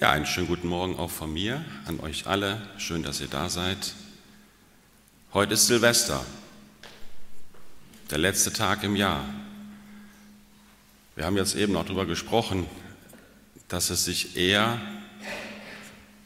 [0.00, 2.62] Ja, einen schönen guten Morgen auch von mir an euch alle.
[2.78, 3.94] Schön, dass ihr da seid.
[5.34, 6.24] Heute ist Silvester,
[8.08, 9.24] der letzte Tag im Jahr.
[11.16, 12.68] Wir haben jetzt eben noch darüber gesprochen,
[13.66, 14.80] dass es sich eher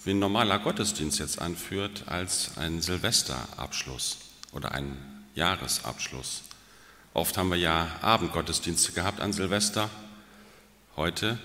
[0.04, 4.18] wie ein normaler Gottesdienst jetzt anführt als ein Silvesterabschluss
[4.52, 4.98] oder ein
[5.34, 6.42] Jahresabschluss.
[7.14, 9.88] Oft haben wir ja Abendgottesdienste gehabt an Silvester.
[10.94, 11.38] Heute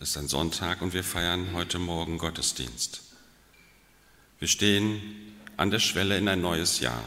[0.00, 3.02] ist ein Sonntag und wir feiern heute Morgen Gottesdienst.
[4.38, 5.02] Wir stehen
[5.56, 7.02] an der Schwelle in ein neues Jahr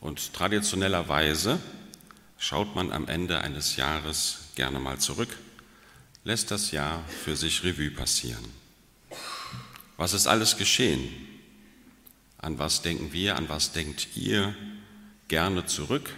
[0.00, 1.60] und traditionellerweise
[2.36, 5.38] schaut man am Ende eines Jahres gerne mal zurück,
[6.24, 8.44] lässt das Jahr für sich Revue passieren.
[9.96, 11.08] Was ist alles geschehen?
[12.38, 14.56] An was denken wir, an was denkt ihr
[15.28, 16.12] gerne zurück?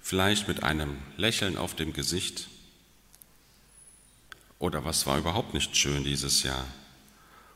[0.00, 2.48] Vielleicht mit einem Lächeln auf dem Gesicht
[4.58, 6.64] oder was war überhaupt nicht schön dieses Jahr?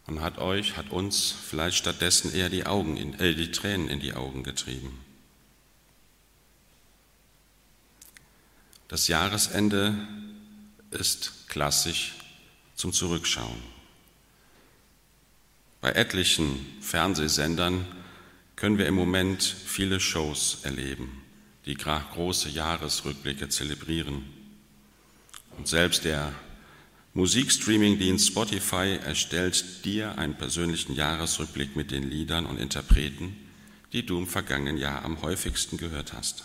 [0.06, 4.00] Und hat euch, hat uns vielleicht stattdessen eher die, Augen in, äh, die Tränen in
[4.00, 4.98] die Augen getrieben.
[8.88, 9.94] Das Jahresende
[10.90, 12.14] ist klassisch
[12.74, 13.62] zum Zurückschauen.
[15.82, 17.86] Bei etlichen Fernsehsendern
[18.56, 21.22] können wir im Moment viele Shows erleben,
[21.66, 24.24] die große Jahresrückblicke zelebrieren.
[25.56, 26.32] Und selbst der
[27.18, 33.36] Musikstreaming-Dienst Spotify erstellt dir einen persönlichen Jahresrückblick mit den Liedern und Interpreten,
[33.92, 36.44] die du im vergangenen Jahr am häufigsten gehört hast.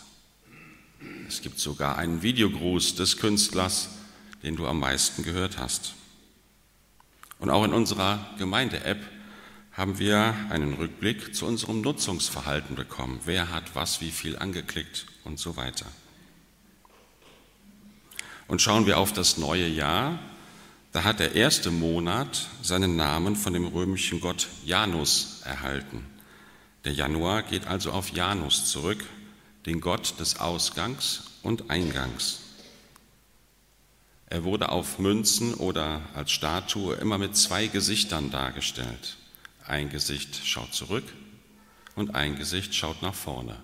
[1.28, 3.90] Es gibt sogar einen Videogruß des Künstlers,
[4.42, 5.94] den du am meisten gehört hast.
[7.38, 8.98] Und auch in unserer Gemeinde-App
[9.74, 13.20] haben wir einen Rückblick zu unserem Nutzungsverhalten bekommen.
[13.26, 15.86] Wer hat was, wie viel angeklickt und so weiter.
[18.48, 20.18] Und schauen wir auf das neue Jahr,
[20.94, 26.06] da hat der erste Monat seinen Namen von dem römischen Gott Janus erhalten.
[26.84, 29.04] Der Januar geht also auf Janus zurück,
[29.66, 32.42] den Gott des Ausgangs und Eingangs.
[34.26, 39.16] Er wurde auf Münzen oder als Statue immer mit zwei Gesichtern dargestellt.
[39.66, 41.12] Ein Gesicht schaut zurück
[41.96, 43.56] und ein Gesicht schaut nach vorne.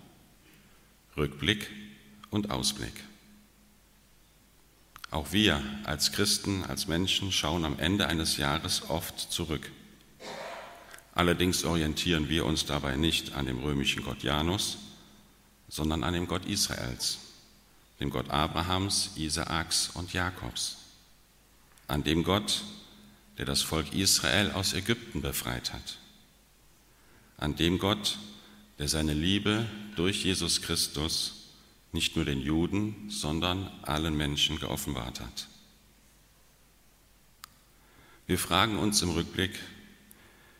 [1.16, 1.70] Rückblick
[2.30, 3.04] und Ausblick.
[5.10, 9.70] Auch wir als Christen, als Menschen schauen am Ende eines Jahres oft zurück.
[11.14, 14.78] Allerdings orientieren wir uns dabei nicht an dem römischen Gott Janus,
[15.68, 17.18] sondern an dem Gott Israels,
[17.98, 20.76] dem Gott Abrahams, Isaaks und Jakobs,
[21.88, 22.62] an dem Gott,
[23.38, 25.98] der das Volk Israel aus Ägypten befreit hat,
[27.36, 28.18] an dem Gott,
[28.78, 29.66] der seine Liebe
[29.96, 31.39] durch Jesus Christus
[31.92, 35.48] nicht nur den Juden, sondern allen Menschen geoffenbart hat.
[38.26, 39.58] Wir fragen uns im Rückblick,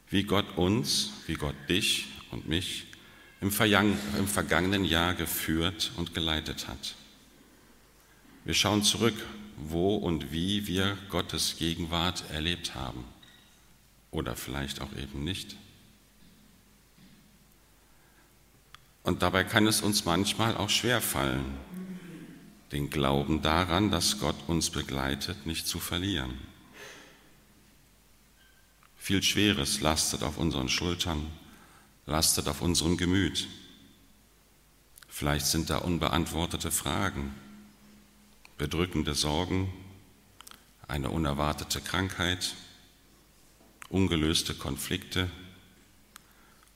[0.08, 2.86] wie Gott uns, wie Gott dich und mich
[3.40, 6.96] im vergangenen Jahr geführt und geleitet hat.
[8.44, 9.14] Wir schauen zurück,
[9.56, 13.04] wo und wie wir Gottes Gegenwart erlebt haben
[14.10, 15.56] oder vielleicht auch eben nicht.
[19.02, 21.56] Und dabei kann es uns manchmal auch schwer fallen,
[22.72, 26.38] den Glauben daran, dass Gott uns begleitet, nicht zu verlieren.
[28.96, 31.26] Viel Schweres lastet auf unseren Schultern,
[32.06, 33.48] lastet auf unserem Gemüt.
[35.08, 37.34] Vielleicht sind da unbeantwortete Fragen,
[38.58, 39.72] bedrückende Sorgen,
[40.86, 42.54] eine unerwartete Krankheit,
[43.88, 45.30] ungelöste Konflikte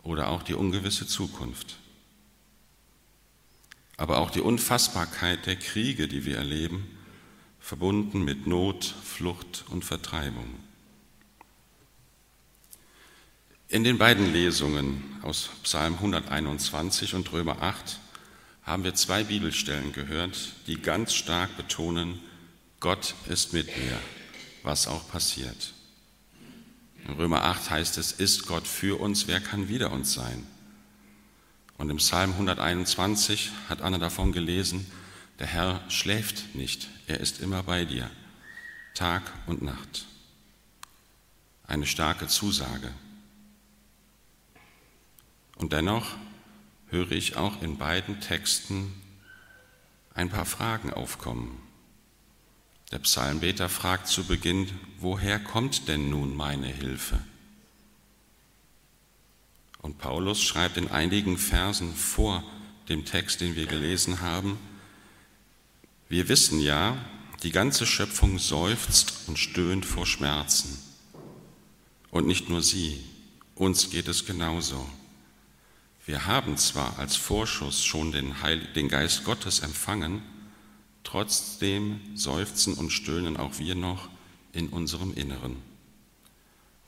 [0.03, 1.77] oder auch die ungewisse Zukunft
[3.97, 6.87] aber auch die Unfassbarkeit der Kriege, die wir erleben,
[7.61, 10.59] verbunden mit Not, Flucht und Vertreibung.
[13.69, 17.99] In den beiden Lesungen aus Psalm 121 und Römer 8
[18.63, 22.21] haben wir zwei Bibelstellen gehört, die ganz stark betonen,
[22.81, 23.99] Gott ist mit mir,
[24.63, 25.73] was auch passiert.
[27.07, 30.47] In Römer 8 heißt es, ist Gott für uns, wer kann wider uns sein?
[31.77, 34.87] Und im Psalm 121 hat Anna davon gelesen,
[35.39, 38.09] der Herr schläft nicht, er ist immer bei dir,
[38.95, 40.07] Tag und Nacht.
[41.67, 42.93] Eine starke Zusage.
[45.57, 46.17] Und dennoch
[46.89, 48.95] höre ich auch in beiden Texten
[50.15, 51.61] ein paar Fragen aufkommen.
[52.93, 57.19] Der Psalmbeter fragt zu Beginn, woher kommt denn nun meine Hilfe?
[59.85, 62.43] Und Paulus schreibt in einigen Versen vor
[62.89, 64.59] dem Text, den wir gelesen haben,
[66.09, 66.97] wir wissen ja,
[67.43, 70.79] die ganze Schöpfung seufzt und stöhnt vor Schmerzen.
[72.11, 73.05] Und nicht nur sie,
[73.57, 74.89] uns geht es genauso.
[76.07, 80.23] Wir haben zwar als Vorschuss schon den, Heil den Geist Gottes empfangen,
[81.03, 84.09] trotzdem seufzen und stöhnen auch wir noch
[84.55, 85.57] in unserem Inneren.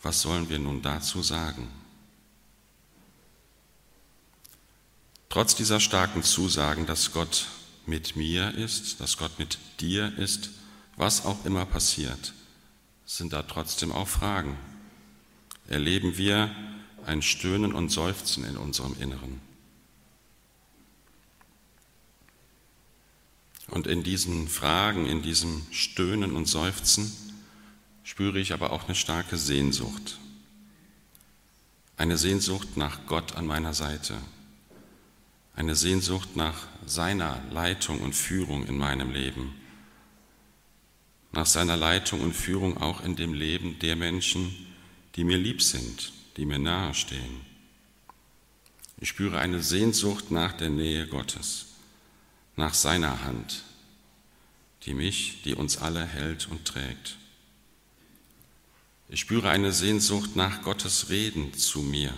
[0.02, 1.68] Was sollen wir nun dazu sagen?
[5.36, 7.48] Trotz dieser starken Zusagen, dass Gott
[7.84, 10.48] mit mir ist, dass Gott mit dir ist,
[10.96, 12.32] was auch immer passiert,
[13.04, 14.56] sind da trotzdem auch Fragen.
[15.68, 16.50] Erleben wir
[17.04, 19.42] ein Stöhnen und Seufzen in unserem Inneren?
[23.68, 27.12] Und in diesen Fragen, in diesem Stöhnen und Seufzen
[28.04, 30.16] spüre ich aber auch eine starke Sehnsucht.
[31.98, 34.16] Eine Sehnsucht nach Gott an meiner Seite
[35.56, 39.54] eine Sehnsucht nach seiner Leitung und Führung in meinem Leben,
[41.32, 44.54] nach seiner Leitung und Führung auch in dem Leben der Menschen,
[45.16, 47.40] die mir lieb sind, die mir nahestehen.
[48.98, 51.66] Ich spüre eine Sehnsucht nach der Nähe Gottes,
[52.56, 53.64] nach seiner Hand,
[54.84, 57.16] die mich, die uns alle hält und trägt.
[59.08, 62.12] Ich spüre eine Sehnsucht nach Gottes Reden zu mir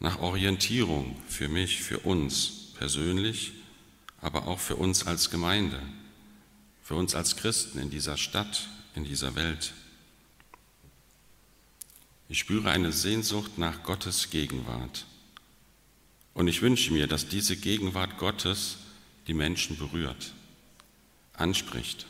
[0.00, 3.52] nach Orientierung für mich, für uns persönlich,
[4.20, 5.80] aber auch für uns als Gemeinde,
[6.82, 9.74] für uns als Christen in dieser Stadt, in dieser Welt.
[12.28, 15.04] Ich spüre eine Sehnsucht nach Gottes Gegenwart.
[16.32, 18.78] Und ich wünsche mir, dass diese Gegenwart Gottes
[19.26, 20.32] die Menschen berührt,
[21.34, 22.06] anspricht,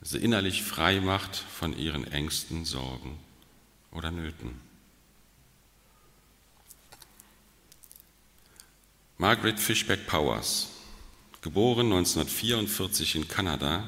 [0.00, 3.18] sie innerlich frei macht von ihren Ängsten, Sorgen
[3.90, 4.67] oder Nöten.
[9.20, 10.68] Margaret Fishback Powers,
[11.42, 13.82] geboren 1944 in Kanada,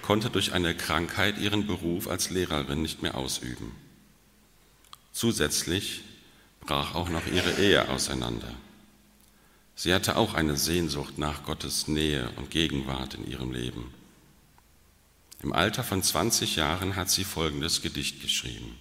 [0.00, 3.70] konnte durch eine Krankheit ihren Beruf als Lehrerin nicht mehr ausüben.
[5.12, 6.04] Zusätzlich
[6.60, 8.50] brach auch noch ihre Ehe auseinander.
[9.74, 13.92] Sie hatte auch eine Sehnsucht nach Gottes Nähe und Gegenwart in ihrem Leben.
[15.42, 18.74] Im Alter von 20 Jahren hat sie folgendes Gedicht geschrieben.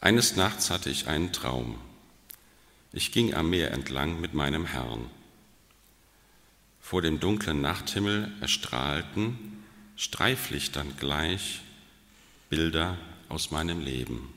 [0.00, 1.76] Eines Nachts hatte ich einen Traum.
[2.96, 5.10] Ich ging am Meer entlang mit meinem Herrn.
[6.80, 9.64] Vor dem dunklen Nachthimmel erstrahlten,
[9.96, 11.62] Streiflichtern gleich,
[12.50, 12.96] Bilder
[13.28, 14.32] aus meinem Leben.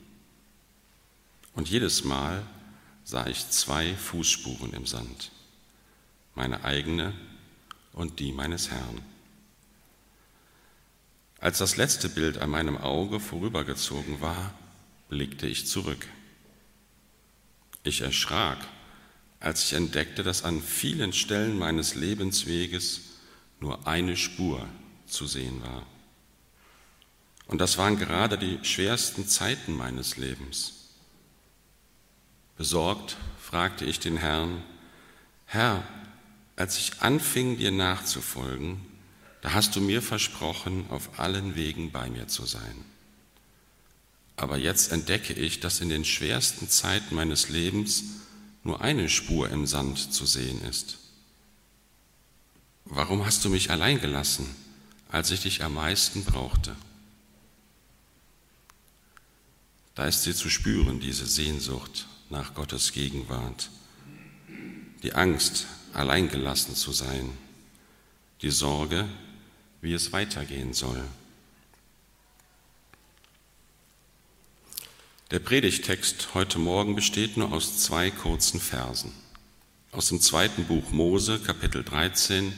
[1.53, 2.41] Und jedes Mal
[3.03, 5.31] sah ich zwei Fußspuren im Sand,
[6.33, 7.13] meine eigene
[7.93, 9.03] und die meines Herrn.
[11.39, 14.51] Als das letzte Bild an meinem Auge vorübergezogen war,
[15.09, 16.07] blickte ich zurück.
[17.87, 18.57] Ich erschrak,
[19.39, 22.99] als ich entdeckte, dass an vielen Stellen meines Lebensweges
[23.61, 24.67] nur eine Spur
[25.05, 25.83] zu sehen war.
[27.47, 30.89] Und das waren gerade die schwersten Zeiten meines Lebens.
[32.57, 34.61] Besorgt fragte ich den Herrn,
[35.45, 35.87] Herr,
[36.57, 38.81] als ich anfing, dir nachzufolgen,
[39.39, 42.83] da hast du mir versprochen, auf allen Wegen bei mir zu sein.
[44.37, 48.03] Aber jetzt entdecke ich, dass in den schwersten Zeiten meines Lebens
[48.63, 50.99] nur eine Spur im Sand zu sehen ist.
[52.85, 54.47] Warum hast du mich allein gelassen,
[55.09, 56.75] als ich dich am meisten brauchte?
[59.95, 63.71] Da ist sie zu spüren, diese Sehnsucht nach Gottes Gegenwart,
[65.01, 67.31] die Angst, allein gelassen zu sein,
[68.43, 69.09] die Sorge,
[69.81, 71.03] wie es weitergehen soll.
[75.29, 79.11] Der Predigtext heute Morgen besteht nur aus zwei kurzen Versen.
[79.91, 82.53] Aus dem zweiten Buch Mose, Kapitel 13,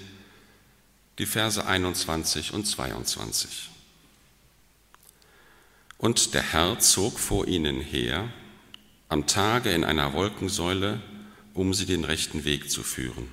[1.18, 3.72] die Verse 21 und 22.
[5.98, 8.32] Und der Herr zog vor ihnen her,
[9.08, 11.02] am Tage in einer Wolkensäule,
[11.56, 13.30] um sie den rechten Weg zu führen,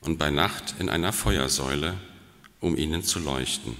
[0.00, 1.98] und bei Nacht in einer Feuersäule,
[2.60, 3.76] um ihnen zu leuchten,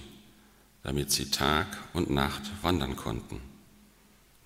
[0.83, 3.56] damit sie Tag und Nacht wandern konnten.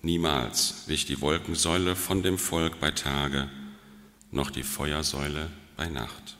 [0.01, 3.49] Niemals wich die Wolkensäule von dem Volk bei Tage,
[4.31, 6.37] noch die Feuersäule bei Nacht.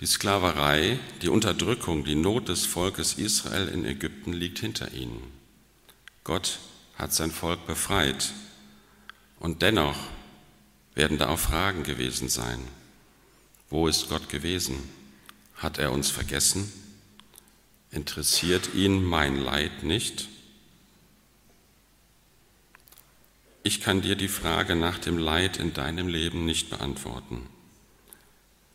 [0.00, 5.22] Die Sklaverei, die Unterdrückung, die Not des Volkes Israel in Ägypten liegt hinter ihnen.
[6.22, 6.58] Gott
[6.96, 8.32] hat sein Volk befreit.
[9.38, 9.96] Und dennoch
[10.94, 12.58] werden da auch Fragen gewesen sein.
[13.70, 14.76] Wo ist Gott gewesen?
[15.56, 16.70] Hat er uns vergessen?
[17.90, 20.28] Interessiert ihn mein Leid nicht?
[23.62, 27.48] Ich kann dir die Frage nach dem Leid in deinem Leben nicht beantworten.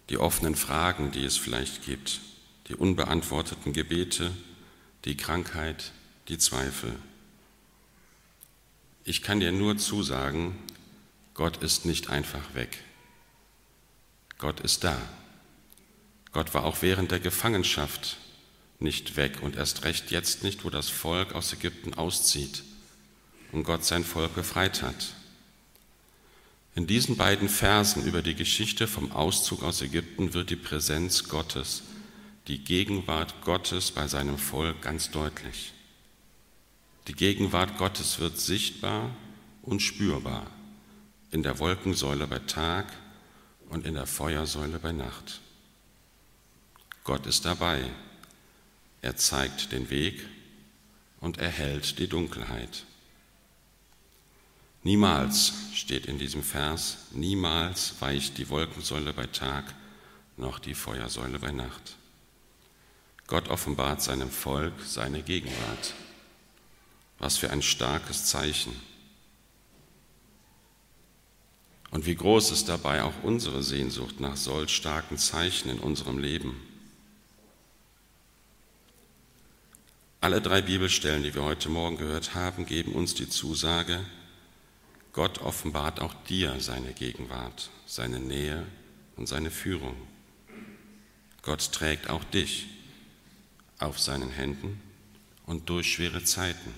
[0.09, 2.19] Die offenen Fragen, die es vielleicht gibt.
[2.67, 4.31] die unbeantworteten Gebete,
[5.03, 5.91] die Krankheit,
[6.29, 6.95] die Zweifel.
[9.03, 10.55] Ich kann dir nur zusagen,
[11.33, 12.77] Gott ist nicht einfach weg.
[14.37, 14.97] Gott ist da.
[16.31, 18.17] Gott war auch während der Gefangenschaft
[18.81, 22.63] nicht weg und erst recht jetzt nicht, wo das Volk aus Ägypten auszieht
[23.51, 25.13] und Gott sein Volk befreit hat.
[26.73, 31.83] In diesen beiden Versen über die Geschichte vom Auszug aus Ägypten wird die Präsenz Gottes,
[32.47, 35.73] die Gegenwart Gottes bei seinem Volk ganz deutlich.
[37.07, 39.13] Die Gegenwart Gottes wird sichtbar
[39.63, 40.47] und spürbar
[41.31, 42.87] in der Wolkensäule bei Tag
[43.69, 45.41] und in der Feuersäule bei Nacht.
[47.03, 47.89] Gott ist dabei.
[49.01, 50.25] Er zeigt den Weg
[51.19, 52.85] und erhält die Dunkelheit.
[54.83, 59.75] Niemals steht in diesem Vers, niemals weicht die Wolkensäule bei Tag
[60.37, 61.97] noch die Feuersäule bei Nacht.
[63.27, 65.93] Gott offenbart seinem Volk seine Gegenwart.
[67.19, 68.73] Was für ein starkes Zeichen.
[71.91, 76.59] Und wie groß ist dabei auch unsere Sehnsucht nach solch starken Zeichen in unserem Leben.
[80.23, 84.05] Alle drei Bibelstellen, die wir heute Morgen gehört haben, geben uns die Zusage,
[85.13, 88.63] Gott offenbart auch dir seine Gegenwart, seine Nähe
[89.15, 89.95] und seine Führung.
[91.41, 92.67] Gott trägt auch dich
[93.79, 94.79] auf seinen Händen
[95.47, 96.71] und durch schwere Zeiten.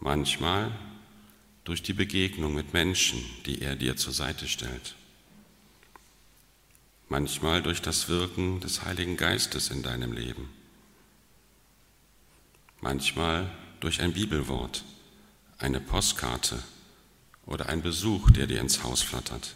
[0.00, 0.72] Manchmal
[1.62, 4.96] durch die Begegnung mit Menschen, die er dir zur Seite stellt.
[7.08, 10.48] Manchmal durch das Wirken des Heiligen Geistes in deinem Leben.
[12.80, 14.84] Manchmal durch ein Bibelwort
[15.58, 16.62] eine Postkarte
[17.46, 19.54] oder ein Besuch, der dir ins Haus flattert.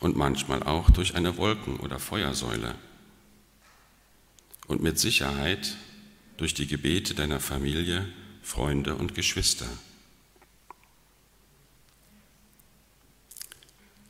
[0.00, 2.74] Und manchmal auch durch eine Wolken- oder Feuersäule.
[4.68, 5.76] Und mit Sicherheit
[6.36, 8.08] durch die Gebete deiner Familie,
[8.42, 9.66] Freunde und Geschwister.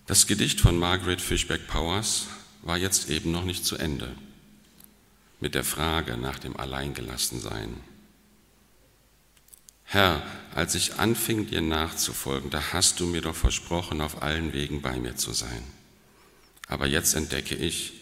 [0.07, 2.27] Das Gedicht von Margaret Fishback Powers
[2.63, 4.15] war jetzt eben noch nicht zu Ende
[5.41, 7.81] mit der Frage nach dem Alleingelassensein.
[9.85, 10.23] Herr,
[10.55, 14.99] als ich anfing, dir nachzufolgen, da hast du mir doch versprochen, auf allen Wegen bei
[14.99, 15.63] mir zu sein.
[16.67, 17.93] Aber jetzt entdecke ich,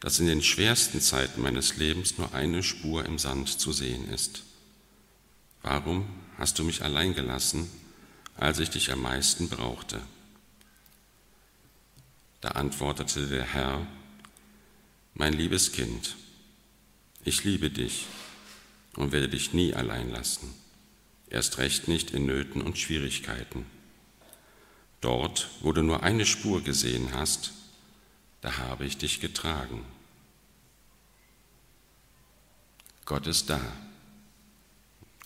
[0.00, 4.42] dass in den schwersten Zeiten meines Lebens nur eine Spur im Sand zu sehen ist.
[5.62, 7.70] Warum hast du mich allein gelassen,
[8.36, 10.00] als ich dich am meisten brauchte?
[12.44, 13.86] Da antwortete der Herr,
[15.14, 16.14] mein liebes Kind,
[17.24, 18.04] ich liebe dich
[18.96, 20.52] und werde dich nie allein lassen
[21.30, 23.64] erst recht nicht in Nöten und Schwierigkeiten.
[25.00, 27.52] Dort, wo du nur eine Spur gesehen hast,
[28.42, 29.82] da habe ich dich getragen.
[33.06, 33.60] Gott ist da.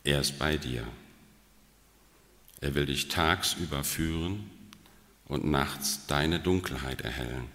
[0.05, 0.87] Er ist bei dir.
[2.61, 4.49] Er will dich tagsüber führen
[5.29, 7.47] und nachts deine Dunkelheit erhellen.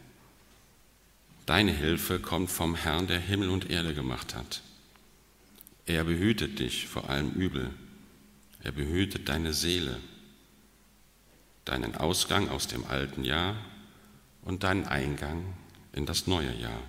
[1.46, 4.62] Deine Hilfe kommt vom Herrn, der Himmel und Erde gemacht hat.
[5.86, 7.72] Er behütet dich vor allem Übel
[8.63, 10.00] er behütet deine Seele,
[11.65, 13.58] deinen Ausgang aus dem alten Jahr
[14.44, 15.53] und deinen Eingang
[15.92, 16.82] in das neue Jahr.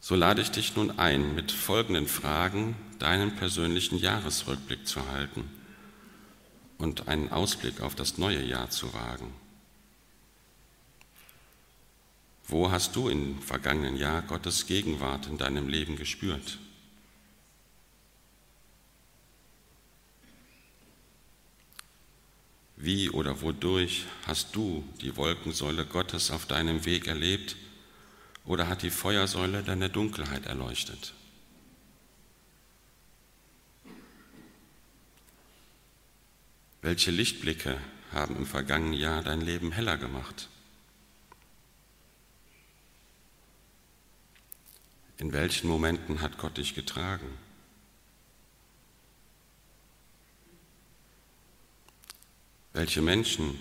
[0.00, 5.48] So lade ich dich nun ein, mit folgenden Fragen deinen persönlichen Jahresrückblick zu halten
[6.80, 9.32] und einen Ausblick auf das neue Jahr zu wagen.
[12.48, 16.58] Wo hast du im vergangenen Jahr Gottes Gegenwart in deinem Leben gespürt?
[22.76, 27.56] Wie oder wodurch hast du die Wolkensäule Gottes auf deinem Weg erlebt
[28.46, 31.12] oder hat die Feuersäule deine Dunkelheit erleuchtet?
[36.82, 37.78] Welche Lichtblicke
[38.12, 40.48] haben im vergangenen Jahr dein Leben heller gemacht?
[45.18, 47.26] In welchen Momenten hat Gott dich getragen?
[52.72, 53.60] Welche Menschen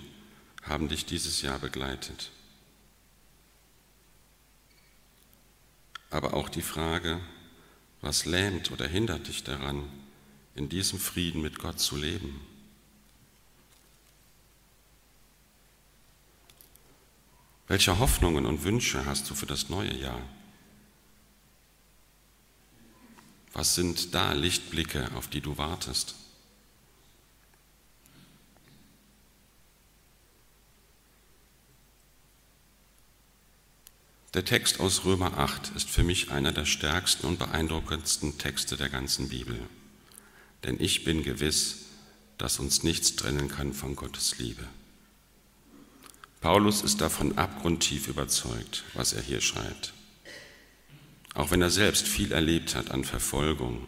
[0.64, 2.32] haben dich dieses Jahr begleitet?
[6.10, 7.20] Aber auch die Frage,
[8.00, 9.84] was lähmt oder hindert dich daran,
[10.56, 12.49] in diesem Frieden mit Gott zu leben?
[17.70, 20.20] Welche Hoffnungen und Wünsche hast du für das neue Jahr?
[23.54, 26.16] Was sind da Lichtblicke, auf die du wartest?
[34.34, 38.90] Der Text aus Römer 8 ist für mich einer der stärksten und beeindruckendsten Texte der
[38.90, 39.60] ganzen Bibel.
[40.64, 41.86] Denn ich bin gewiss,
[42.40, 44.68] dass uns nichts trennen kann von Gottes Liebe.
[46.42, 49.94] Paulus ist davon abgrundtief überzeugt, was er hier schreibt.
[51.34, 53.86] Auch wenn er selbst viel erlebt hat an Verfolgung,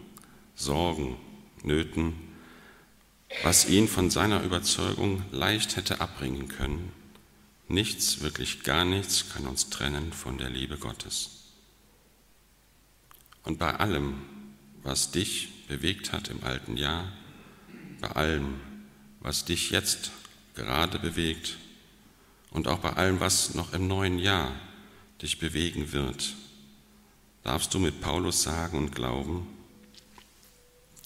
[0.56, 1.18] Sorgen,
[1.64, 2.14] Nöten,
[3.44, 6.92] was ihn von seiner Überzeugung leicht hätte abbringen können,
[7.70, 11.46] nichts, wirklich gar nichts kann uns trennen von der Liebe Gottes.
[13.44, 14.22] Und bei allem,
[14.84, 17.12] was dich bewegt hat im alten Jahr,
[18.02, 18.60] bei allem,
[19.22, 20.12] was dich jetzt
[20.54, 21.58] gerade bewegt
[22.52, 24.52] und auch bei allem, was noch im neuen Jahr
[25.22, 26.36] dich bewegen wird,
[27.44, 29.48] darfst du mit Paulus sagen und glauben,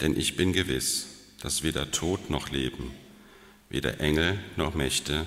[0.02, 1.08] denn ich bin gewiss,
[1.42, 2.92] dass weder Tod noch Leben,
[3.70, 5.26] weder Engel noch Mächte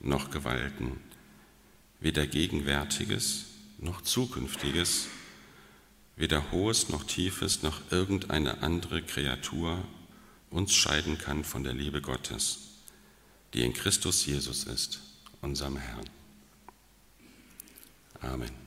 [0.00, 1.00] noch Gewalten,
[2.00, 3.46] weder Gegenwärtiges
[3.78, 5.08] noch Zukünftiges,
[6.16, 9.82] weder Hohes noch Tiefes noch irgendeine andere Kreatur
[10.50, 12.58] uns scheiden kann von der Liebe Gottes,
[13.52, 15.00] die in Christus Jesus ist,
[15.44, 16.10] unserem Herrn.
[18.22, 18.63] Amen.